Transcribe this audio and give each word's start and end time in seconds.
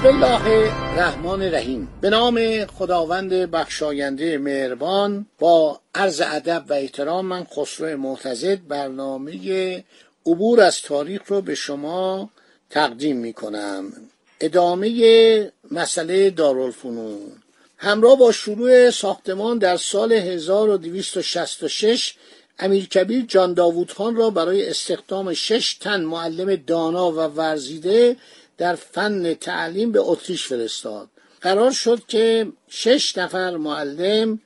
بسم 0.00 0.08
الله 0.08 0.72
الرحمن 0.92 1.42
الرحیم. 1.42 1.88
به 2.00 2.10
نام 2.10 2.66
خداوند 2.66 3.32
بخشاینده 3.32 4.38
مهربان 4.38 5.26
با 5.38 5.80
عرض 5.94 6.22
ادب 6.26 6.64
و 6.68 6.72
احترام 6.72 7.26
من 7.26 7.44
خسرو 7.44 7.96
معتزد 7.96 8.58
برنامه 8.68 9.84
عبور 10.26 10.60
از 10.60 10.82
تاریخ 10.82 11.22
رو 11.26 11.40
به 11.40 11.54
شما 11.54 12.30
تقدیم 12.70 13.16
می 13.16 13.32
کنم 13.32 13.92
ادامه 14.40 15.52
مسئله 15.70 16.30
دارالفنون. 16.30 17.32
همراه 17.76 18.18
با 18.18 18.32
شروع 18.32 18.90
ساختمان 18.90 19.58
در 19.58 19.76
سال 19.76 20.12
1266 20.12 22.14
امیر 22.58 22.88
کبیر 22.88 23.24
جان 23.28 23.54
داوود 23.54 23.92
خان 23.92 24.16
را 24.16 24.30
برای 24.30 24.68
استخدام 24.68 25.34
شش 25.34 25.74
تن 25.74 26.00
معلم 26.00 26.56
دانا 26.56 27.12
و 27.12 27.16
ورزیده 27.16 28.16
در 28.60 28.74
فن 28.74 29.34
تعلیم 29.34 29.92
به 29.92 30.00
اتریش 30.00 30.46
فرستاد. 30.46 31.08
قرار 31.40 31.70
شد 31.70 32.02
که 32.08 32.52
شش 32.68 33.18
نفر 33.18 33.56
معلم 33.56 34.40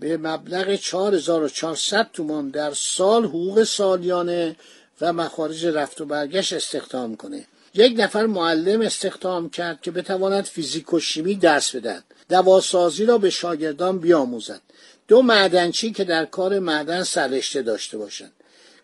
به 0.00 0.16
مبلغ 0.16 0.76
4400 0.76 2.10
تومان 2.12 2.48
در 2.48 2.72
سال 2.74 3.24
حقوق 3.24 3.64
سالیانه 3.64 4.56
و 5.00 5.12
مخارج 5.12 5.66
رفت 5.66 6.00
و 6.00 6.04
برگشت 6.04 6.52
استخدام 6.52 7.16
کنه. 7.16 7.46
یک 7.74 7.94
نفر 7.98 8.26
معلم 8.26 8.80
استخدام 8.80 9.50
کرد 9.50 9.80
که 9.80 9.90
بتواند 9.90 10.44
فیزیک 10.44 10.92
و 10.92 11.00
شیمی 11.00 11.34
درس 11.34 11.76
بدهد. 11.76 12.04
دواسازی 12.28 13.06
را 13.06 13.18
به 13.18 13.30
شاگردان 13.30 13.98
بیاموزد. 13.98 14.60
دو 15.08 15.22
معدنچی 15.22 15.92
که 15.92 16.04
در 16.04 16.24
کار 16.24 16.58
معدن 16.58 17.02
سررشته 17.02 17.62
داشته 17.62 17.98
باشند. 17.98 18.32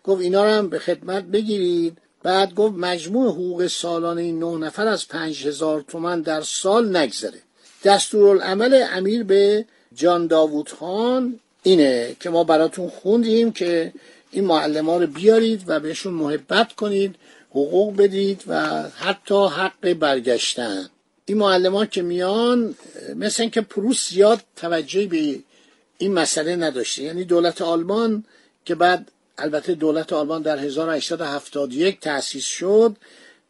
گفت 0.03 0.21
اینا 0.21 0.43
رو 0.43 0.49
هم 0.49 0.69
به 0.69 0.79
خدمت 0.79 1.23
بگیرید. 1.23 1.97
بعد 2.23 2.53
گفت 2.53 2.75
مجموع 2.77 3.31
حقوق 3.31 3.67
سالانه 3.67 4.21
این 4.21 4.39
نه 4.39 4.57
نفر 4.57 4.87
از 4.87 5.07
پنج 5.07 5.47
هزار 5.47 5.85
تومن 5.87 6.21
در 6.21 6.41
سال 6.41 6.97
نگذره. 6.97 7.39
دستورالعمل 7.83 8.85
امیر 8.93 9.23
به 9.23 9.65
جان 9.95 10.27
داوود 10.27 10.69
خان 10.69 11.39
اینه 11.63 12.15
که 12.19 12.29
ما 12.29 12.43
براتون 12.43 12.89
خوندیم 12.89 13.51
که 13.51 13.93
این 14.31 14.45
معلم 14.45 14.89
ها 14.89 14.97
رو 14.97 15.07
بیارید 15.07 15.63
و 15.67 15.79
بهشون 15.79 16.13
محبت 16.13 16.73
کنید 16.73 17.15
حقوق 17.49 17.95
بدید 17.95 18.43
و 18.47 18.83
حتی 18.89 19.47
حق 19.47 19.93
برگشتن. 19.93 20.89
این 21.25 21.37
معلم 21.37 21.75
ها 21.75 21.85
که 21.85 22.01
میان 22.01 22.75
مثل 23.15 23.43
اینکه 23.43 23.61
پروس 23.61 24.09
زیاد 24.09 24.39
توجهی 24.55 25.07
به 25.07 25.39
این 25.97 26.13
مسئله 26.13 26.55
نداشته. 26.55 27.03
یعنی 27.03 27.23
دولت 27.23 27.61
آلمان 27.61 28.23
که 28.65 28.75
بعد 28.75 29.11
البته 29.37 29.75
دولت 29.75 30.13
آلمان 30.13 30.41
در 30.41 30.59
1871 30.59 31.99
تأسیس 31.99 32.45
شد. 32.45 32.95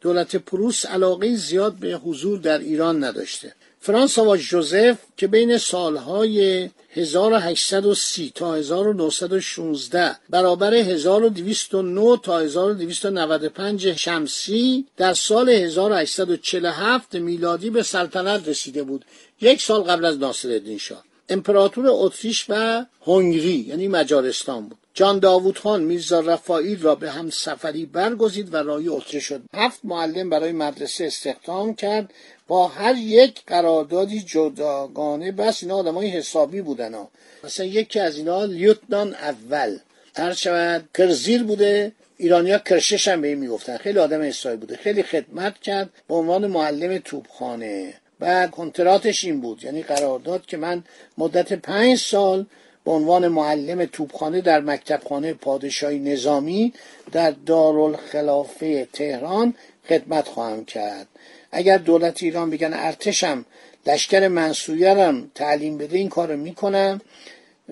دولت 0.00 0.36
پروس 0.36 0.86
علاقه 0.86 1.36
زیاد 1.36 1.74
به 1.74 1.94
حضور 1.94 2.38
در 2.38 2.58
ایران 2.58 3.04
نداشته. 3.04 3.54
فرانسوا 3.80 4.36
جوزف 4.36 4.98
که 5.16 5.26
بین 5.26 5.58
سالهای 5.58 6.68
1830 6.90 8.32
تا 8.34 8.54
1916 8.54 10.16
برابر 10.30 10.74
1209 10.74 12.18
تا 12.22 12.38
1295 12.38 13.92
شمسی 13.92 14.86
در 14.96 15.14
سال 15.14 15.48
1847 15.48 17.14
میلادی 17.14 17.70
به 17.70 17.82
سلطنت 17.82 18.48
رسیده 18.48 18.82
بود. 18.82 19.04
یک 19.40 19.62
سال 19.62 19.82
قبل 19.82 20.04
از 20.04 20.18
ناصرالدین 20.18 20.78
شاه. 20.78 21.04
امپراتور 21.28 21.86
اتریش 21.88 22.46
و 22.48 22.84
هنگری 23.06 23.64
یعنی 23.68 23.88
مجارستان 23.88 24.68
بود. 24.68 24.78
جان 24.94 25.18
داوود 25.18 25.58
خان 25.58 25.82
میرزا 25.82 26.20
رفائیل 26.20 26.82
را 26.82 26.94
به 26.94 27.10
هم 27.10 27.30
سفری 27.30 27.86
برگزید 27.86 28.54
و 28.54 28.56
راهی 28.56 28.88
اتریش 28.88 29.24
شد. 29.24 29.42
هفت 29.54 29.80
معلم 29.84 30.30
برای 30.30 30.52
مدرسه 30.52 31.04
استخدام 31.04 31.74
کرد. 31.74 32.10
با 32.48 32.68
هر 32.68 32.94
یک 32.96 33.42
قراردادی 33.46 34.20
جداگانه 34.20 35.32
بس 35.32 35.62
اینا 35.62 35.76
آدمای 35.76 36.08
حسابی 36.08 36.62
بودن 36.62 36.94
ها. 36.94 37.08
مثلا 37.44 37.66
یکی 37.66 38.00
از 38.00 38.16
اینا 38.16 38.44
لیوتنان 38.44 39.14
اول. 39.14 39.78
هر 40.16 40.32
شود 40.32 40.88
کرزیر 40.94 41.42
بوده 41.42 41.92
ایرانیا 42.16 42.58
کرشش 42.58 43.08
هم 43.08 43.20
به 43.20 43.28
این 43.28 43.38
می‌گفتن. 43.38 43.76
خیلی 43.76 43.98
آدم 43.98 44.22
حسابی 44.22 44.56
بوده. 44.56 44.76
خیلی 44.76 45.02
خدمت 45.02 45.58
کرد 45.58 45.90
به 46.08 46.14
عنوان 46.14 46.46
معلم 46.46 46.98
توپخانه. 46.98 47.94
بعد 48.18 48.50
کنتراتش 48.50 49.24
این 49.24 49.40
بود. 49.40 49.64
یعنی 49.64 49.82
قرارداد 49.82 50.46
که 50.46 50.56
من 50.56 50.84
مدت 51.18 51.52
پنج 51.52 51.98
سال 51.98 52.46
به 52.84 52.90
عنوان 52.90 53.28
معلم 53.28 53.84
توپخانه 53.84 54.40
در 54.40 54.60
مکتبخانه 54.60 55.34
پادشاهی 55.34 55.98
نظامی 55.98 56.72
در 57.12 57.30
دارالخلافه 57.30 58.88
تهران 58.92 59.54
خدمت 59.88 60.28
خواهم 60.28 60.64
کرد. 60.64 61.06
اگر 61.52 61.78
دولت 61.78 62.22
ایران 62.22 62.50
بگن 62.50 62.72
ارتشم 62.74 63.44
لشکر 63.86 64.28
منصوریرم 64.28 65.30
تعلیم 65.34 65.78
بده 65.78 65.98
این 65.98 66.08
کارو 66.08 66.36
می‌کنم. 66.36 67.00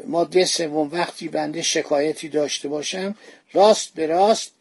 ماده 0.06 0.44
سوم 0.44 0.88
وقتی 0.92 1.28
بنده 1.28 1.62
شکایتی 1.62 2.28
داشته 2.28 2.68
باشم 2.68 3.14
راست 3.52 3.94
به 3.94 4.06
راست 4.06 4.52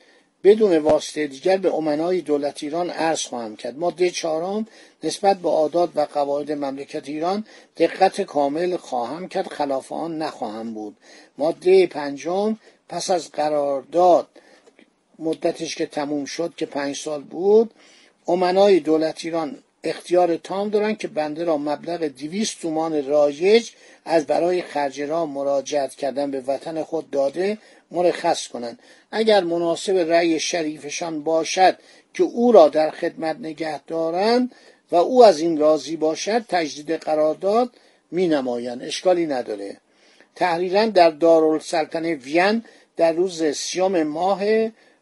بدون 0.43 0.77
واسطه 0.77 1.27
دیگر 1.27 1.57
به 1.57 1.73
امنای 1.73 2.21
دولت 2.21 2.63
ایران 2.63 2.89
عرض 2.89 3.21
خواهم 3.21 3.55
کرد. 3.55 3.77
ماده 3.77 4.09
چهارم 4.09 4.67
نسبت 5.03 5.37
به 5.37 5.49
عادات 5.49 5.89
و 5.95 6.01
قواعد 6.01 6.51
مملکت 6.51 7.09
ایران 7.09 7.45
دقت 7.77 8.21
کامل 8.21 8.77
خواهم 8.77 9.27
کرد. 9.27 9.47
خلاف 9.47 9.91
آن 9.91 10.17
نخواهم 10.17 10.73
بود. 10.73 10.97
ماده 11.37 11.87
پنجم 11.87 12.57
پس 12.89 13.09
از 13.09 13.31
قرارداد 13.31 14.27
مدتش 15.19 15.75
که 15.75 15.85
تموم 15.85 16.25
شد 16.25 16.53
که 16.57 16.65
پنج 16.65 16.95
سال 16.95 17.23
بود 17.23 17.73
امنای 18.27 18.79
دولت 18.79 19.25
ایران 19.25 19.57
اختیار 19.83 20.37
تام 20.37 20.69
دارن 20.69 20.95
که 20.95 21.07
بنده 21.07 21.43
را 21.43 21.57
مبلغ 21.57 22.07
دیویست 22.07 22.61
تومان 22.61 23.05
رایج 23.05 23.69
از 24.05 24.25
برای 24.25 24.61
خرج 24.61 25.01
را 25.01 25.25
مراجعت 25.25 25.95
کردن 25.95 26.31
به 26.31 26.41
وطن 26.41 26.83
خود 26.83 27.09
داده 27.09 27.57
مرخص 27.91 28.47
کنند 28.47 28.79
اگر 29.11 29.43
مناسب 29.43 29.97
رأی 29.97 30.39
شریفشان 30.39 31.23
باشد 31.23 31.77
که 32.13 32.23
او 32.23 32.51
را 32.51 32.69
در 32.69 32.89
خدمت 32.89 33.35
نگه 33.39 33.83
دارند 33.83 34.51
و 34.91 34.95
او 34.95 35.25
از 35.25 35.39
این 35.39 35.57
راضی 35.57 35.95
باشد 35.95 36.45
تجدید 36.49 36.91
قرارداد 36.91 37.69
می 38.11 38.27
نمایند 38.27 38.83
اشکالی 38.83 39.25
نداره. 39.25 39.77
تحریرا 40.35 40.85
در 40.85 41.09
دارالسلطنه 41.09 42.15
وین 42.15 42.63
در 42.97 43.11
روز 43.11 43.43
سیام 43.43 44.03
ماه 44.03 44.41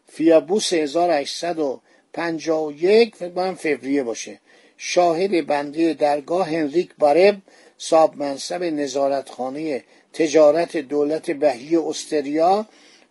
فیابوس 0.08 0.72
1851 0.72 3.16
فکر 3.16 3.54
فوریه 3.54 4.02
باشه. 4.02 4.40
شاهد 4.78 5.46
بنده 5.46 5.94
درگاه 5.94 6.48
هنریک 6.50 6.90
بارب 6.98 7.36
صاحب 7.78 8.16
منصب 8.16 8.62
نظارتخانه 8.62 9.84
تجارت 10.12 10.76
دولت 10.76 11.30
بهی 11.30 11.76
استریا 11.76 12.66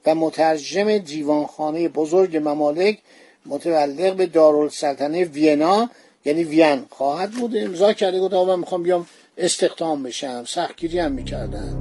و 0.06 0.16
مترجم 0.16 0.98
دیوانخانه 0.98 1.88
بزرگ 1.90 2.38
ممالک 2.38 2.98
متعلق 3.46 4.16
به 4.16 4.26
دارالسلطنه 4.26 5.24
وینا 5.24 5.90
یعنی 6.26 6.44
وین 6.44 6.86
خواهد 6.90 7.32
بود. 7.32 7.58
امضا 7.58 7.94
کرده 7.94 8.20
گفت 8.20 8.34
من 8.34 8.60
می‌خوام 8.60 8.84
بیام 8.84 9.08
استخدام 9.38 10.04
بشم. 10.04 10.44
سختگیری 10.48 11.00
هم 11.00 11.12
می‌کردن. 11.12 11.80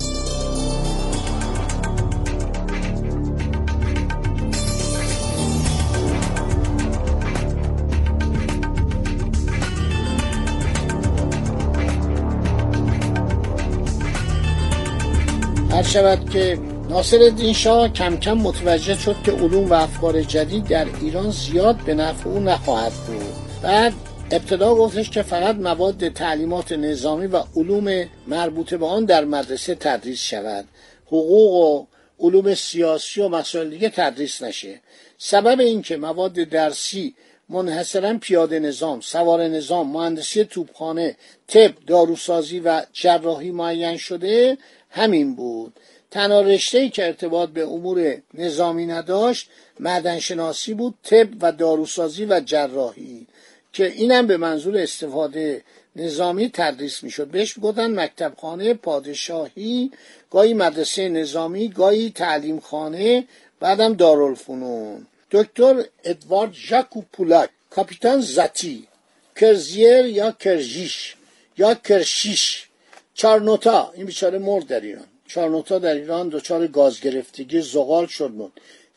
هر 15.76 15.82
شود 15.82 16.30
که 16.30 16.58
ناصر 16.90 17.22
الدین 17.22 17.52
شاه 17.52 17.88
کم 17.88 18.16
کم 18.16 18.32
متوجه 18.32 18.94
شد 18.94 19.16
که 19.24 19.32
علوم 19.32 19.70
و 19.70 19.72
افکار 19.72 20.22
جدید 20.22 20.64
در 20.68 20.86
ایران 21.00 21.30
زیاد 21.30 21.76
به 21.76 21.94
نفع 21.94 22.28
او 22.28 22.38
نخواهد 22.38 22.92
بود. 22.92 23.34
بعد 23.62 23.92
ابتدا 24.30 24.74
گفتش 24.74 25.10
که 25.10 25.22
فقط 25.22 25.56
مواد 25.56 26.08
تعلیمات 26.08 26.72
نظامی 26.72 27.26
و 27.26 27.42
علوم 27.56 28.04
مربوط 28.26 28.74
به 28.74 28.86
آن 28.86 29.04
در 29.04 29.24
مدرسه 29.24 29.74
تدریس 29.74 30.20
شود. 30.20 30.64
حقوق 31.06 31.54
و 31.54 31.86
علوم 32.20 32.54
سیاسی 32.54 33.20
و 33.20 33.28
مسائل 33.28 33.70
دیگه 33.70 33.88
تدریس 33.88 34.42
نشه. 34.42 34.80
سبب 35.18 35.60
اینکه 35.60 35.96
مواد 35.96 36.32
درسی 36.32 37.14
منحصرا 37.48 38.18
پیاده 38.18 38.58
نظام 38.58 39.00
سوار 39.00 39.48
نظام 39.48 39.90
مهندسی 39.90 40.44
توپخانه 40.44 41.16
طب 41.48 41.70
داروسازی 41.86 42.60
و 42.60 42.82
جراحی 42.92 43.50
معین 43.50 43.96
شده 43.96 44.58
همین 44.90 45.34
بود. 45.34 45.72
تنها 46.10 46.40
رشته 46.40 46.88
که 46.88 47.06
ارتباط 47.06 47.48
به 47.48 47.62
امور 47.62 48.16
نظامی 48.34 48.86
نداشت 48.86 49.48
معدنشناسی 49.80 50.74
بود 50.74 50.94
طب 51.02 51.28
و 51.40 51.52
داروسازی 51.52 52.24
و 52.24 52.40
جراحی 52.40 53.26
که 53.72 53.86
اینم 53.86 54.26
به 54.26 54.36
منظور 54.36 54.78
استفاده 54.78 55.62
نظامی 55.96 56.50
تدریس 56.54 57.02
می‌شد. 57.02 57.26
بهش 57.26 57.58
گفتن 57.62 58.00
مکتبخانه 58.00 58.74
پادشاهی 58.74 59.90
گاهی 60.30 60.54
مدرسه 60.54 61.08
نظامی 61.08 61.68
گاهی 61.68 62.10
تعلیم 62.10 62.60
خانه 62.60 63.24
بعدم 63.60 63.94
دارالفنون. 63.94 65.06
دکتر 65.30 65.84
ادوارد 66.04 66.52
ژاکو 66.52 67.02
پولاک 67.12 67.50
کاپیتان 67.70 68.20
زتی 68.20 68.88
کرزیر 69.36 70.06
یا 70.06 70.32
کرژیش 70.32 71.16
یا 71.58 71.74
کرشیش. 71.74 72.66
چارنوتا 73.14 73.92
این 73.94 74.06
بیچاره 74.06 74.38
مرد 74.38 74.66
در 74.66 74.80
ایران. 74.80 75.06
چارنوتا 75.26 75.78
در 75.78 75.94
ایران 75.94 76.28
دچار 76.28 76.66
گاز 76.66 77.00
گرفتگی 77.00 77.60
زغال 77.60 78.06
شد 78.06 78.30
مرد 78.30 78.52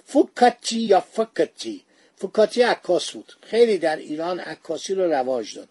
فوکاتی 0.06 0.80
یا 0.80 1.00
فکتی 1.00 1.84
فوکاتی 2.18 2.62
عکاس 2.62 3.12
بود. 3.12 3.34
خیلی 3.42 3.78
در 3.78 3.96
ایران 3.96 4.40
عکاسی 4.40 4.94
رو 4.94 5.14
رواج 5.14 5.56
داد. 5.56 5.70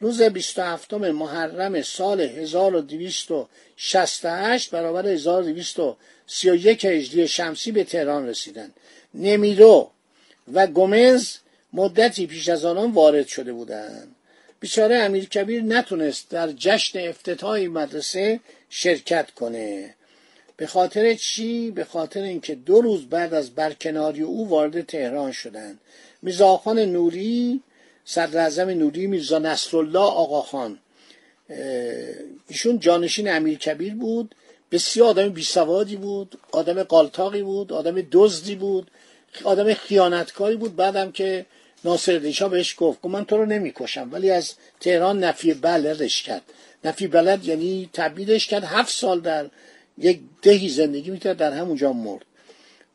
روز 0.00 0.22
27 0.22 0.94
محرم 0.94 1.82
سال 1.82 2.20
1268 2.20 4.70
برابر 4.70 5.06
1231 5.06 6.84
هجری 6.84 7.28
شمسی 7.28 7.72
به 7.72 7.84
تهران 7.84 8.28
رسیدند 8.28 8.74
نمیرو 9.14 9.90
و 10.52 10.66
گومز 10.66 11.36
مدتی 11.72 12.26
پیش 12.26 12.48
از 12.48 12.64
آنان 12.64 12.92
وارد 12.92 13.26
شده 13.26 13.52
بودند. 13.52 14.14
بیچاره 14.60 14.96
امیر 14.96 15.24
کبیر 15.24 15.62
نتونست 15.62 16.30
در 16.30 16.52
جشن 16.52 17.08
افتتاح 17.08 17.60
مدرسه 17.60 18.40
شرکت 18.70 19.30
کنه. 19.30 19.94
به 20.56 20.66
خاطر 20.66 21.14
چی؟ 21.14 21.70
به 21.70 21.84
خاطر 21.84 22.22
اینکه 22.22 22.54
دو 22.54 22.80
روز 22.80 23.08
بعد 23.08 23.34
از 23.34 23.50
برکناری 23.50 24.22
او 24.22 24.48
وارد 24.48 24.86
تهران 24.86 25.32
شدند. 25.32 25.80
میرزاخان 26.22 26.78
نوری 26.78 27.62
صدر 28.04 28.64
نوری 28.64 29.06
میرزا 29.06 29.38
نصرالله 29.38 29.98
آقاخان 29.98 30.78
ایشون 32.48 32.78
جانشین 32.78 33.28
امیر 33.28 33.58
کبیر 33.58 33.94
بود. 33.94 34.34
بسیار 34.72 35.08
آدم 35.08 35.28
بیسوادی 35.28 35.96
بود 35.96 36.38
آدم 36.52 36.82
قالتاقی 36.82 37.42
بود 37.42 37.72
آدم 37.72 38.02
دزدی 38.12 38.54
بود. 38.54 38.90
آدم 39.44 39.74
خیانتکاری 39.74 40.56
بود 40.56 40.76
بعدم 40.76 41.12
که 41.12 41.46
ناصر 41.84 42.18
دیشا 42.18 42.48
بهش 42.48 42.74
گفت 42.78 43.04
من 43.04 43.24
تو 43.24 43.36
رو 43.36 43.46
نمی‌کشم. 43.46 44.08
ولی 44.12 44.30
از 44.30 44.54
تهران 44.80 45.24
نفی 45.24 45.54
بلدش 45.54 46.22
کرد. 46.22 46.42
نفی 46.84 47.06
بلد 47.06 47.44
یعنی 47.44 47.90
تبدیلش 47.92 48.46
کرد. 48.46 48.64
هفت 48.64 48.92
سال 48.92 49.20
در 49.20 49.46
یک 49.98 50.20
دهی 50.42 50.68
زندگی 50.68 51.10
می‌کرد 51.10 51.36
در 51.36 51.52
همونجا 51.52 51.92
مرد. 51.92 52.24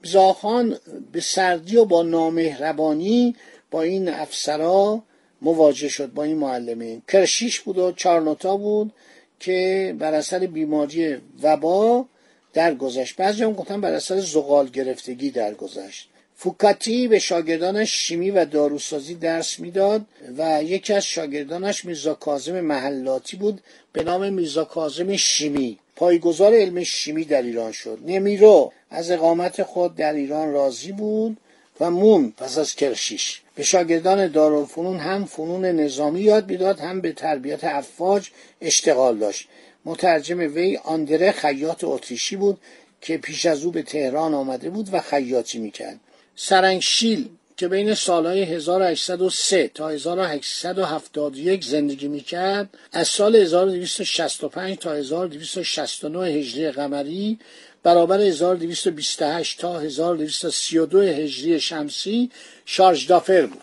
بیزاخان 0.01 0.77
به 1.11 1.21
سردی 1.21 1.77
و 1.77 1.85
با 1.85 2.03
نامهربانی 2.03 3.35
با 3.71 3.81
این 3.81 4.09
افسرا 4.09 5.03
مواجه 5.41 5.89
شد 5.89 6.13
با 6.13 6.23
این 6.23 6.38
معلمین 6.38 7.01
کرشیش 7.07 7.59
بود 7.59 7.77
و 7.77 7.91
چارنوتا 7.91 8.57
بود 8.57 8.93
که 9.39 9.95
بر 9.99 10.13
اثر 10.13 10.39
بیماری 10.39 11.17
وبا 11.43 12.05
درگذشت. 12.53 13.15
بعضی 13.15 13.43
هم 13.43 13.53
گفتن 13.53 13.81
بر 13.81 13.93
اثر 13.93 14.19
زغال 14.19 14.69
گرفتگی 14.69 15.31
درگذشت. 15.31 16.09
فوکاتی 16.43 17.07
به 17.07 17.19
شاگردانش 17.19 17.93
شیمی 17.93 18.31
و 18.31 18.45
داروسازی 18.45 19.15
درس 19.15 19.59
می‌داد 19.59 20.05
و 20.38 20.63
یکی 20.63 20.93
از 20.93 21.05
شاگردانش 21.05 21.85
میرزا 21.85 22.13
کازم 22.13 22.61
محلاتی 22.61 23.38
بود 23.38 23.61
به 23.93 24.03
نام 24.03 24.33
میرزا 24.33 24.65
کازم 24.65 25.15
شیمی. 25.15 25.77
پایگزار 25.95 26.53
علم 26.53 26.83
شیمی 26.83 27.25
در 27.25 27.41
ایران 27.41 27.71
شد. 27.71 27.99
نمیرو 28.05 28.71
از 28.89 29.11
اقامت 29.11 29.63
خود 29.63 29.95
در 29.95 30.13
ایران 30.13 30.51
راضی 30.51 30.91
بود 30.91 31.38
و 31.79 31.91
مون 31.91 32.33
پس 32.38 32.57
از 32.57 32.75
کرشیش. 32.75 33.41
به 33.55 33.63
شاگردان 33.63 34.27
دارالفنون 34.27 34.97
هم 34.97 35.25
فنون 35.25 35.65
نظامی 35.65 36.21
یاد 36.21 36.51
می‌داد 36.51 36.79
هم 36.79 37.01
به 37.01 37.11
تربیت 37.11 37.63
افواج 37.63 38.29
اشتغال 38.61 39.17
داشت. 39.17 39.47
مترجم 39.85 40.39
وی 40.39 40.77
آندره 40.77 41.31
خیاط 41.31 41.83
اتریشی 41.83 42.35
بود 42.35 42.57
که 43.01 43.17
پیش 43.17 43.45
از 43.45 43.65
او 43.65 43.71
به 43.71 43.81
تهران 43.81 44.33
آمده 44.33 44.69
بود 44.69 44.89
و 44.91 44.99
خیاطی 44.99 45.59
می‌کرد. 45.59 45.99
سرنگشیل 46.43 47.29
که 47.57 47.67
بین 47.67 47.93
سالهای 47.93 48.43
1803 48.43 49.71
تا 49.73 49.89
1871 49.89 51.65
زندگی 51.65 52.07
می‌کرد 52.07 52.69
از 52.91 53.07
سال 53.07 53.35
1265 53.35 54.77
تا 54.77 54.93
1269 54.93 56.27
هجری 56.27 56.71
قمری 56.71 57.39
برابر 57.83 58.21
1228 58.21 59.59
تا 59.59 59.79
1232 59.79 61.01
هجری 61.01 61.59
شمسی 61.59 62.29
شارژ 62.65 63.07
دافر 63.07 63.45
بود. 63.45 63.61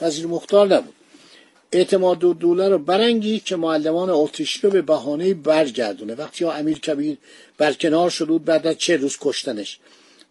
وزیر 0.00 0.26
مختار 0.26 0.66
نبود. 0.66 0.94
اعتماد 1.72 2.24
و 2.24 2.34
دوله 2.34 2.68
رو 2.68 2.78
برنگی 2.78 3.40
که 3.40 3.56
معلمان 3.56 4.10
اتریشی 4.10 4.68
به 4.68 4.82
بهانه 4.82 5.34
برگردونه. 5.34 6.14
وقتی 6.14 6.44
امیر 6.44 6.78
کبیر 6.78 7.16
برکنار 7.58 8.10
شد 8.10 8.26
بود 8.26 8.44
بعد 8.44 8.66
از 8.66 8.78
چه 8.78 8.96
روز 8.96 9.16
کشتنش. 9.20 9.78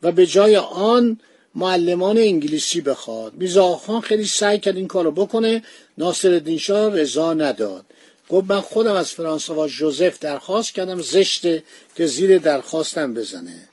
و 0.03 0.11
به 0.11 0.25
جای 0.25 0.55
آن 0.57 1.19
معلمان 1.55 2.17
انگلیسی 2.17 2.81
بخواد. 2.81 3.33
میرزا 3.33 3.81
خیلی 4.03 4.25
سعی 4.25 4.59
کرد 4.59 4.75
این 4.75 4.87
کارو 4.87 5.11
بکنه. 5.11 5.63
ناصر 5.97 6.57
شاه 6.57 6.95
رضا 6.95 7.33
نداد. 7.33 7.85
گفت 8.29 8.51
من 8.51 8.61
خودم 8.61 8.93
از 8.93 9.11
فرانسوا 9.11 9.67
جوزف 9.67 10.19
درخواست 10.19 10.73
کردم 10.73 11.01
زشته 11.01 11.63
که 11.95 12.05
زیر 12.05 12.37
درخواستم 12.37 13.13
بزنه. 13.13 13.69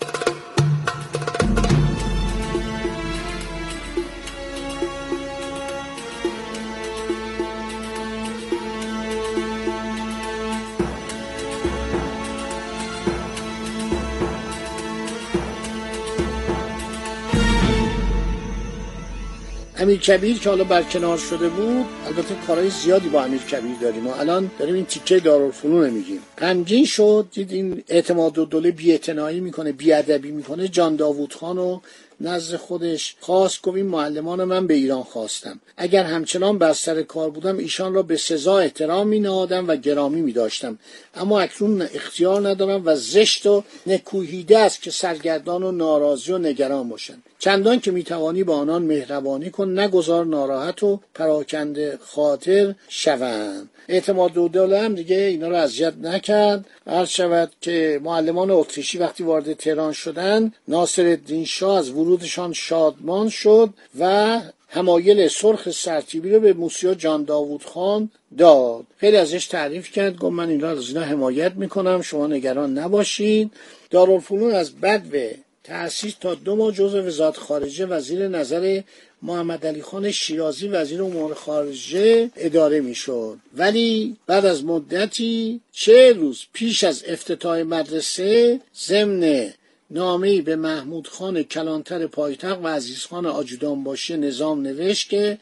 امیر 19.87 20.01
کبیر 20.01 20.39
که 20.39 20.49
حالا 20.49 20.65
برکنار 20.65 21.19
شده 21.19 21.49
بود 21.49 21.87
البته 22.07 22.35
کارهای 22.47 22.71
زیادی 22.71 23.09
با 23.09 23.25
امیر 23.25 23.41
کبیر 23.41 23.77
داریم 23.81 24.07
و 24.07 24.11
الان 24.11 24.51
داریم 24.59 24.75
این 24.75 24.85
تیکه 24.85 25.21
دارالفنون 25.21 25.91
میگیم. 25.91 26.21
غمگین 26.39 26.85
شد 26.85 27.27
دید 27.33 27.53
این 27.53 27.83
اعتماد 27.89 28.39
و 28.39 28.45
دوله 28.45 28.71
بیاعتنایی 28.71 29.41
می‌کنه 29.41 29.73
بیادبی 29.73 30.31
می‌کنه. 30.31 30.69
جان 30.69 30.97
داوود 30.97 31.35
خان 31.35 31.59
و 31.59 31.81
نزد 32.21 32.57
خودش 32.57 33.17
خواست 33.21 33.63
گفت 33.63 33.77
این 33.77 33.87
معلمان 33.87 34.45
من 34.45 34.67
به 34.67 34.75
ایران 34.75 35.03
خواستم. 35.03 35.61
اگر 35.77 36.05
همچنان 36.05 36.59
بر 36.59 36.73
سر 36.73 37.03
کار 37.03 37.31
بودم 37.31 37.59
ایشان 37.59 37.95
را 37.95 38.03
به 38.03 38.17
سزا 38.17 38.59
احترام 38.59 39.09
می 39.09 39.27
و 39.27 39.77
گرامی 39.77 40.21
می 40.21 40.33
داشتم 40.33 40.79
اما 41.15 41.41
اکنون 41.41 41.83
اختیار 41.83 42.49
ندارم 42.49 42.83
و 42.85 42.97
زشت 42.97 43.47
و 43.47 43.65
نکوهیده 43.87 44.59
است 44.59 44.83
که 44.83 44.91
سرگردان 44.91 45.63
و 45.63 45.73
ناراضی 45.73 46.33
و 46.33 46.39
نگران 46.39 46.89
باشند. 46.89 47.23
چندان 47.39 47.81
که 47.81 47.91
می‌توانی 47.91 48.45
با 48.45 48.57
آنان 48.57 48.83
مهربانی 48.83 49.51
کن 49.51 49.79
نگذار 49.79 50.27
ناراحت 50.27 50.83
و 50.83 51.01
پراکنده 51.15 51.99
خاطر 52.01 52.75
شوند. 52.89 53.71
اعتماد 53.89 54.37
و 54.37 54.49
دوله 54.49 54.81
هم 54.81 54.95
دیگه 54.95 55.17
اینا 55.17 55.49
رو 55.49 55.57
اذیت 55.57 55.95
نکرد. 56.03 56.67
عرض 56.87 57.09
شود 57.09 57.53
که 57.61 58.01
معلمان 58.05 58.51
اتریشی 58.51 58.99
وقتی 58.99 59.25
وارد 59.25 59.53
تهران 59.53 59.93
شدن 59.93 60.53
ناصر 60.69 61.07
الدین 61.07 61.45
شاه 61.45 61.79
از 61.79 61.91
ورودشان 61.91 62.53
شادمان 62.53 63.29
شد 63.29 63.71
و 64.01 64.41
همایل 64.69 65.29
سرخ 65.29 65.71
سرتیبی 65.71 66.31
رو 66.31 66.41
به 66.41 66.53
موسیا 66.53 66.95
جان 66.95 67.25
داوود 67.25 67.65
خان 67.65 68.11
داد. 68.39 68.85
خیلی 68.97 69.17
ازش 69.17 69.47
تعریف 69.47 69.91
کرد 69.91 70.19
گفت 70.19 70.33
من 70.33 70.49
اینا 70.49 70.69
از 70.69 70.89
اینا 70.89 71.01
حمایت 71.01 71.53
می‌کنم 71.53 72.03
شما 72.03 72.27
نگران 72.27 72.79
نباشید 72.79 73.51
دارالفنون 73.91 74.55
از 74.55 74.81
بدو 74.81 75.19
تأسیس 75.67 76.15
تا 76.21 76.35
دو 76.35 76.57
ماه 76.57 76.73
جزء 76.73 77.03
وزارت 77.03 77.37
خارجه 77.37 77.87
وزیر 77.87 78.29
نظر 78.29 78.83
محمد 79.23 79.67
علی 79.67 79.83
خان 79.83 80.11
شیرازی 80.11 80.69
وزیر 80.69 81.03
امور 81.03 81.35
خارجه 81.35 82.31
اداره 82.37 82.81
می‌شد. 82.81 83.39
ولی 83.57 84.17
بعد 84.27 84.47
از 84.47 84.65
مدتی 84.65 85.61
چه 85.73 86.13
روز 86.13 86.43
پیش 86.53 86.85
از 86.85 87.05
افتتاح 87.09 87.63
مدرسه 87.63 88.61
ضمن 88.87 89.53
نامه 89.91 90.43
به 90.43 90.57
محمود 90.57 91.09
خان 91.09 91.43
کلانتر 91.43 92.07
پایتخت 92.07 92.61
و 92.63 92.69
عزیز 92.69 93.05
خان 93.05 93.27
آجودان 93.27 93.85
باشه 93.85 94.17
نظام 94.17 94.63
نوشت 94.63 95.11
که 95.11 95.39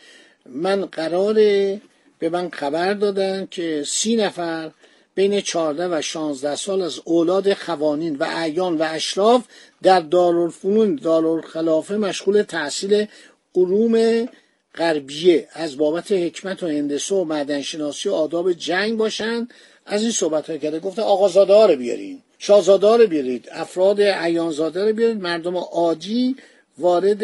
من 0.46 0.84
قراره 0.84 1.80
به 2.18 2.28
من 2.28 2.50
خبر 2.50 2.94
دادن 2.94 3.48
که 3.50 3.84
سی 3.86 4.16
نفر 4.16 4.70
بین 5.14 5.40
14 5.40 5.88
و 5.88 6.02
16 6.02 6.56
سال 6.56 6.82
از 6.82 7.00
اولاد 7.04 7.54
خوانین 7.54 8.16
و 8.16 8.24
اعیان 8.24 8.78
و 8.78 8.86
اشراف 8.90 9.44
در 9.82 10.00
دارالفنون 10.00 10.96
دارالخلافه 10.96 11.96
مشغول 11.96 12.42
تحصیل 12.42 13.06
علوم 13.54 14.26
غربیه. 14.74 15.48
از 15.52 15.76
بابت 15.76 16.12
حکمت 16.12 16.62
و 16.62 16.66
هندسه 16.66 17.14
و 17.14 17.24
معدنشناسی 17.24 18.08
و 18.08 18.12
آداب 18.12 18.52
جنگ 18.52 18.96
باشن 18.96 19.48
از 19.86 20.02
این 20.02 20.10
صحبت 20.10 20.50
های 20.50 20.58
کرده 20.58 20.80
گفته 20.80 21.02
آقازاده 21.02 21.54
ها 21.54 21.66
رو 21.66 21.76
بیارین 21.76 22.22
شاهزاده 22.38 22.96
رو 22.96 23.06
بیارید 23.06 23.48
افراد 23.52 24.00
عیانزاده 24.00 24.84
رو 24.84 24.92
بیارید 24.92 25.20
مردم 25.20 25.56
عادی 25.56 26.36
وارد 26.78 27.22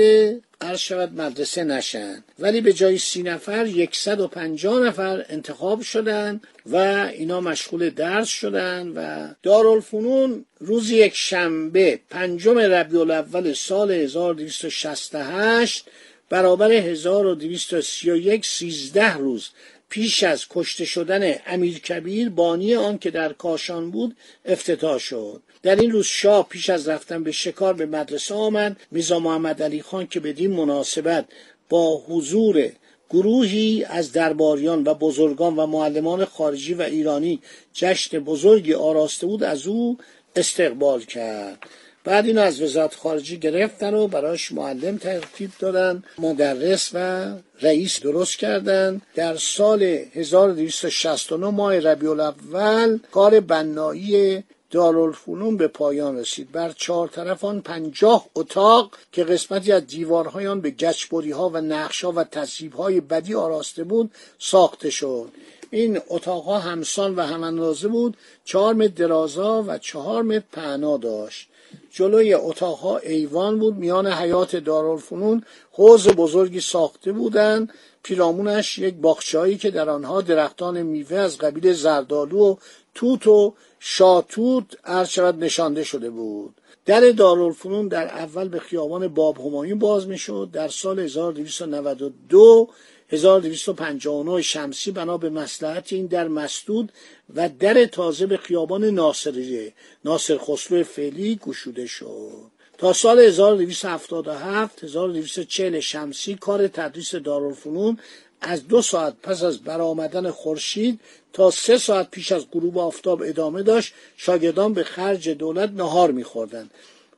عرض 0.60 0.78
شود 0.78 1.20
مدرسه 1.20 1.64
نشن. 1.64 2.24
ولی 2.38 2.60
به 2.60 2.72
جای 2.72 2.98
سی 2.98 3.22
نفر 3.22 3.66
یکصد 3.66 4.20
و 4.20 4.28
پنجاه 4.28 4.80
نفر 4.80 5.24
انتخاب 5.28 5.82
شدن 5.82 6.40
و 6.66 6.76
اینا 7.12 7.40
مشغول 7.40 7.90
درس 7.90 8.28
شدن 8.28 8.88
و 8.88 9.28
دارالفنون 9.42 10.44
روز 10.58 10.90
یک 10.90 11.14
شنبه 11.14 12.00
پنجم 12.10 12.58
ربیع 12.58 13.00
الاول 13.00 13.52
سال 13.52 13.90
1268 13.90 15.84
برابر 16.30 16.72
1231 16.72 18.46
سیزده 18.46 19.14
روز 19.14 19.48
پیش 19.88 20.22
از 20.22 20.46
کشته 20.50 20.84
شدن 20.84 21.34
امیر 21.46 21.78
کبیر 21.78 22.28
بانی 22.28 22.74
آن 22.74 22.98
که 22.98 23.10
در 23.10 23.32
کاشان 23.32 23.90
بود 23.90 24.16
افتتاح 24.44 24.98
شد. 24.98 25.42
در 25.62 25.76
این 25.76 25.90
روز 25.90 26.06
شاه 26.06 26.48
پیش 26.48 26.70
از 26.70 26.88
رفتن 26.88 27.22
به 27.22 27.32
شکار 27.32 27.74
به 27.74 27.86
مدرسه 27.86 28.34
آمد. 28.34 28.76
میزا 28.90 29.18
محمد 29.18 29.62
علی 29.62 29.82
خان 29.82 30.06
که 30.06 30.20
بدین 30.20 30.50
مناسبت 30.50 31.24
با 31.68 32.02
حضور 32.08 32.70
گروهی 33.10 33.84
از 33.84 34.12
درباریان 34.12 34.84
و 34.84 34.94
بزرگان 34.94 35.56
و 35.56 35.66
معلمان 35.66 36.24
خارجی 36.24 36.74
و 36.74 36.82
ایرانی 36.82 37.40
جشن 37.72 38.18
بزرگی 38.18 38.74
آراسته 38.74 39.26
بود 39.26 39.42
از 39.44 39.66
او 39.66 39.98
استقبال 40.36 41.00
کرد. 41.00 41.58
بعد 42.04 42.26
اینو 42.26 42.40
از 42.40 42.62
وزارت 42.62 42.94
خارجی 42.94 43.38
گرفتن 43.38 43.94
و 43.94 44.06
براش 44.06 44.52
معلم 44.52 44.96
ترتیب 44.96 45.50
دادن. 45.58 46.02
مدرس 46.18 46.90
و 46.94 47.28
رئیس 47.62 48.00
درست 48.00 48.38
کردن. 48.38 49.00
در 49.14 49.36
سال 49.36 49.82
1269 49.82 51.46
ماه 51.46 51.78
ربیع 51.78 52.10
الاول 52.10 52.98
کار 53.12 53.40
بنایی 53.40 54.42
دارالفنون 54.70 55.56
به 55.56 55.68
پایان 55.68 56.18
رسید. 56.18 56.52
بر 56.52 56.72
چهار 56.76 57.08
طرف 57.08 57.44
آن 57.44 57.60
پنجاه 57.60 58.26
اتاق 58.34 58.90
که 59.12 59.24
قسمتی 59.24 59.72
از 59.72 59.86
دیوارهای 59.86 60.46
آن 60.46 60.60
به 60.60 60.70
گچبری 60.70 61.30
ها 61.30 61.48
و 61.48 61.56
نقش 61.56 62.04
ها 62.04 62.12
و 62.16 62.24
تصیب 62.24 62.74
های 62.74 63.00
بدی 63.00 63.34
آراسته 63.34 63.84
بود 63.84 64.10
ساخته 64.38 64.90
شد. 64.90 65.28
این 65.70 66.00
اتاقها 66.08 66.58
همسان 66.58 67.14
و 67.14 67.22
هم 67.22 67.42
اندازه 67.42 67.88
بود 67.88 68.16
چهار 68.44 68.74
متر 68.74 68.94
درازا 68.94 69.64
و 69.66 69.78
چهار 69.78 70.22
متر 70.22 70.44
پهنا 70.52 70.96
داشت. 70.96 71.48
جلوی 71.92 72.34
اتاقها 72.34 72.98
ایوان 72.98 73.58
بود. 73.58 73.76
میان 73.76 74.06
حیات 74.06 74.56
دارالفنون 74.56 75.44
حوز 75.72 76.08
بزرگی 76.08 76.60
ساخته 76.60 77.12
بودند. 77.12 77.72
پیرامونش 78.02 78.78
یک 78.78 78.94
باغچه‌ای 78.94 79.56
که 79.56 79.70
در 79.70 79.90
آنها 79.90 80.20
درختان 80.20 80.82
میوه 80.82 81.16
از 81.16 81.38
قبیل 81.38 81.72
زردالو 81.72 82.38
و 82.38 82.56
توت 82.94 83.26
و 83.26 83.54
شاتوت 83.82 84.64
شود 85.08 85.44
نشانده 85.44 85.84
شده 85.84 86.10
بود. 86.10 86.54
در 86.86 87.00
دارالفنون 87.00 87.88
در 87.88 88.06
اول 88.06 88.48
به 88.48 88.58
خیابان 88.58 89.08
باب 89.08 89.38
همایون 89.38 89.78
باز 89.78 90.08
می‌شد. 90.08 90.48
در 90.52 90.68
سال 90.68 90.98
1292 90.98 92.68
1259 93.08 94.42
شمسی 94.42 94.90
بنا 94.90 95.18
به 95.18 95.30
مسلحت 95.30 95.92
این 95.92 96.06
در 96.06 96.28
مسدود 96.28 96.92
و 97.34 97.48
در 97.48 97.84
تازه 97.84 98.26
به 98.26 98.36
خیابان 98.36 98.84
ناصریه 98.84 99.72
ناصر 100.04 100.38
خسرو 100.38 100.84
فعلی 100.84 101.36
گشوده 101.36 101.86
شد. 101.86 102.50
تا 102.78 102.92
سال 102.92 103.18
1277 103.18 104.84
1240 104.84 105.80
شمسی 105.80 106.34
کار 106.34 106.68
تدریس 106.68 107.14
دارالفنون 107.14 107.98
از 108.40 108.68
دو 108.68 108.82
ساعت 108.82 109.14
پس 109.22 109.42
از 109.42 109.58
برآمدن 109.58 110.30
خورشید 110.30 111.00
تا 111.32 111.50
سه 111.50 111.78
ساعت 111.78 112.10
پیش 112.10 112.32
از 112.32 112.50
غروب 112.50 112.78
آفتاب 112.78 113.22
ادامه 113.22 113.62
داشت 113.62 113.94
شاگردان 114.16 114.74
به 114.74 114.84
خرج 114.84 115.28
دولت 115.28 115.70
نهار 115.70 116.10
میخوردند. 116.10 116.70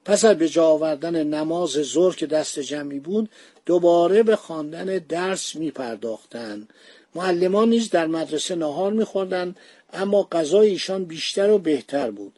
پس 0.04 0.24
از 0.24 0.36
به 0.36 0.60
آوردن 0.60 1.24
نماز 1.24 1.70
ظهر 1.70 2.14
که 2.16 2.26
دست 2.26 2.58
جمعی 2.58 2.98
بود 2.98 3.30
دوباره 3.66 4.22
به 4.22 4.36
خواندن 4.36 4.98
درس 4.98 5.56
می 5.56 5.70
پرداختن. 5.70 6.68
معلمان 7.14 7.68
نیز 7.68 7.90
در 7.90 8.06
مدرسه 8.06 8.54
نهار 8.54 8.92
میخوردند 8.92 9.56
اما 9.92 10.28
غذای 10.32 10.68
ایشان 10.68 11.04
بیشتر 11.04 11.50
و 11.50 11.58
بهتر 11.58 12.10
بود. 12.10 12.32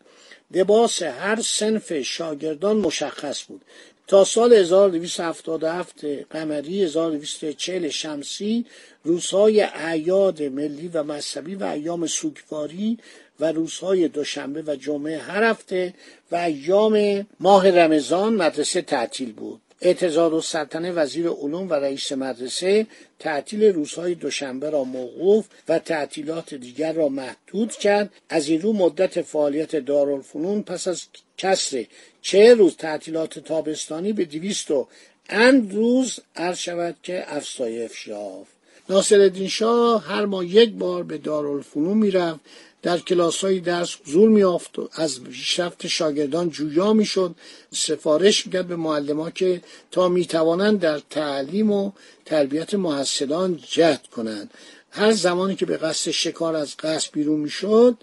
لباس 0.50 1.02
هر 1.02 1.40
سنف 1.40 2.02
شاگردان 2.02 2.76
مشخص 2.76 3.44
بود. 3.44 3.62
تا 4.06 4.24
سال 4.24 4.52
1277 4.52 6.04
قمری 6.30 6.82
1240 6.82 7.88
شمسی 7.88 8.66
روزهای 9.04 9.60
اعیاد 9.60 10.42
ملی 10.42 10.88
و 10.88 11.02
مذهبی 11.02 11.54
و 11.54 11.64
ایام 11.64 12.06
سوگواری 12.06 12.98
و 13.40 13.52
روزهای 13.52 14.08
دوشنبه 14.08 14.62
و 14.66 14.76
جمعه 14.76 15.18
هر 15.18 15.42
هفته 15.42 15.94
و 16.32 16.36
ایام 16.36 17.26
ماه 17.40 17.70
رمضان 17.70 18.34
مدرسه 18.34 18.82
تعطیل 18.82 19.32
بود. 19.32 19.60
اعتزاد 19.80 20.32
و 20.32 20.40
سلطنه 20.40 20.92
وزیر 20.92 21.28
علوم 21.28 21.70
و 21.70 21.74
رئیس 21.74 22.12
مدرسه 22.12 22.86
تعطیل 23.18 23.64
روزهای 23.64 24.14
دوشنبه 24.14 24.70
را 24.70 24.84
موقوف 24.84 25.46
و 25.68 25.78
تعطیلات 25.78 26.54
دیگر 26.54 26.92
را 26.92 27.08
محدود 27.08 27.72
کرد. 27.72 28.12
از 28.28 28.48
این 28.48 28.62
رو 28.62 28.72
مدت 28.72 29.22
فعالیت 29.22 29.76
دارالفنون 29.76 30.62
پس 30.62 30.88
از 30.88 31.02
کسر 31.38 31.86
چه 32.22 32.54
روز 32.54 32.76
تعطیلات 32.76 33.38
تابستانی 33.38 34.12
به 34.12 34.24
دویست 34.24 34.70
و 34.70 34.88
اند 35.28 35.74
روز 35.74 36.20
عرض 36.36 36.58
شود 36.58 36.96
که 37.02 37.24
افزایش 37.36 38.06
یافت. 38.06 38.54
ناصر 38.88 39.46
شاه 39.46 40.04
هر 40.04 40.24
ماه 40.26 40.46
یک 40.46 40.70
بار 40.70 41.02
به 41.02 41.18
دارالفنون 41.18 41.98
می‌رفت. 41.98 42.40
در 42.82 42.98
کلاس 42.98 43.44
های 43.44 43.60
درس 43.60 43.96
حضور 44.06 44.28
میافت 44.28 44.78
و 44.78 44.88
از 44.92 45.24
پیشرفت 45.24 45.86
شاگردان 45.86 46.50
جویا 46.50 46.92
می‌شد. 46.92 47.34
سفارش 47.74 48.46
می‌کرد 48.46 48.68
به 48.68 48.76
معلم 48.76 49.30
که 49.30 49.60
تا 49.90 50.08
می‌توانند 50.08 50.80
در 50.80 50.98
تعلیم 51.10 51.70
و 51.70 51.92
تربیت 52.24 52.74
محصلان 52.74 53.60
جهد 53.70 54.06
کنند. 54.06 54.50
هر 54.90 55.12
زمانی 55.12 55.56
که 55.56 55.66
به 55.66 55.76
قصد 55.76 56.10
شکار 56.10 56.56
از 56.56 56.76
قصد 56.76 57.12
بیرون 57.12 57.40
می‌شد 57.40 57.96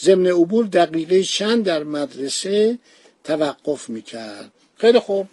ضمن 0.00 0.26
عبور 0.26 0.66
دقیقه 0.66 1.22
چند 1.22 1.64
در 1.64 1.82
مدرسه 1.84 2.78
توقف 3.24 3.88
می‌کرد. 3.88 4.50
خیلی 4.76 4.98
خوب. 4.98 5.26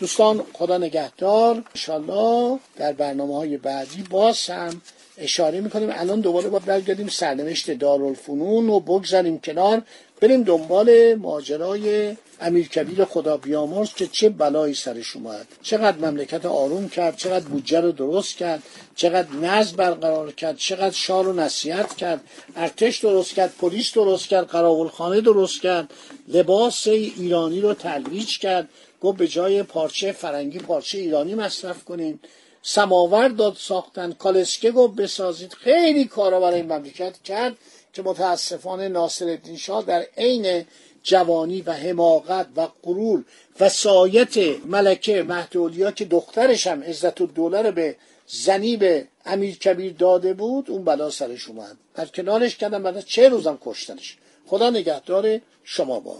دوستان 0.00 0.42
خدا 0.52 0.78
نگهدار. 0.78 1.64
انشالله 1.74 2.58
در 2.76 2.92
برنامه 2.92 3.36
های 3.36 3.56
بعدی 3.56 4.02
باز 4.10 4.46
هم 4.46 4.82
اشاره 5.18 5.60
می‌کنیم. 5.60 5.88
الان 5.92 6.20
دوباره 6.20 6.48
با 6.48 6.58
برگردیم 6.58 7.08
سرنوشت 7.08 7.70
دارالفنون 7.70 8.68
و 8.68 8.80
بگذاریم 8.80 9.40
کنار. 9.40 9.82
بریم 10.20 10.42
دنبال 10.42 11.14
ماجرای 11.14 12.16
امیر 12.40 12.68
کبیر 12.68 13.04
خدا 13.04 13.36
بیامرز 13.36 13.94
که 13.94 14.06
چه 14.06 14.28
بلایی 14.28 14.74
سرش 14.74 15.16
اومد 15.16 15.46
چقدر 15.62 16.10
مملکت 16.10 16.46
آروم 16.46 16.88
کرد 16.88 17.16
چقدر 17.16 17.44
بودجه 17.44 17.80
رو 17.80 17.92
درست 17.92 18.36
کرد 18.36 18.62
چقدر 18.96 19.32
نزد 19.32 19.76
برقرار 19.76 20.32
کرد 20.32 20.56
چقدر 20.56 20.94
شار 20.94 21.28
و 21.28 21.32
نصیحت 21.32 21.96
کرد 21.96 22.20
ارتش 22.56 22.98
درست 22.98 23.34
کرد 23.34 23.54
پلیس 23.60 23.94
درست 23.94 24.28
کرد 24.28 24.46
قراولخانه 24.46 25.20
درست 25.20 25.62
کرد 25.62 25.90
لباس 26.28 26.88
ایرانی 26.88 27.60
رو 27.60 27.74
ترویج 27.74 28.38
کرد 28.38 28.68
گفت 29.00 29.18
به 29.18 29.28
جای 29.28 29.62
پارچه 29.62 30.12
فرنگی 30.12 30.58
پارچه 30.58 30.98
ایرانی 30.98 31.34
مصرف 31.34 31.84
کنیم 31.84 32.20
سماور 32.62 33.28
داد 33.28 33.56
ساختن 33.58 34.12
کالسکه 34.12 34.70
گفت 34.70 34.94
بسازید. 34.94 35.52
خیلی 35.54 36.04
کارا 36.04 36.40
برای 36.40 36.60
این 36.60 36.72
مملکت 36.72 37.22
کرد 37.24 37.56
که 37.92 38.02
متاسفانه 38.02 38.88
ناصر 38.88 39.38
شاه 39.58 39.84
در 39.84 40.06
عین 40.16 40.64
جوانی 41.02 41.62
و 41.62 41.72
حماقت 41.72 42.46
و 42.56 42.68
قرول 42.82 43.24
و 43.60 43.68
سایت 43.68 44.36
ملکه 44.66 45.22
مهدولیا 45.22 45.90
که 45.90 46.04
دخترش 46.04 46.66
هم 46.66 46.82
عزت 46.82 47.20
الدوله 47.20 47.62
رو 47.62 47.72
به 47.72 47.96
زنی 48.26 48.76
به 48.76 49.06
امیر 49.26 49.58
کبیر 49.58 49.92
داده 49.92 50.34
بود 50.34 50.70
اون 50.70 50.84
بلا 50.84 51.10
سرش 51.10 51.48
اومد. 51.48 51.76
در 51.94 52.06
کنارش 52.06 52.56
کردن 52.56 52.82
بعد 52.82 53.00
چه 53.00 53.28
روزم 53.28 53.58
کشتنش. 53.64 54.16
خدا 54.46 54.70
نگهدار 54.70 55.40
شما 55.64 56.00
با. 56.00 56.16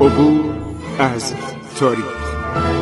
عبور 0.00 0.62
از 0.98 1.34
تاریخ. 1.78 2.81